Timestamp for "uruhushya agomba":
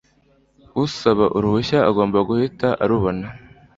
1.37-2.17